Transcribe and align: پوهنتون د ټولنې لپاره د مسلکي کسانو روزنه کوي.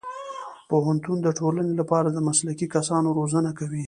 پوهنتون 0.69 1.17
د 1.23 1.27
ټولنې 1.39 1.73
لپاره 1.81 2.07
د 2.11 2.17
مسلکي 2.27 2.67
کسانو 2.75 3.09
روزنه 3.17 3.51
کوي. 3.59 3.79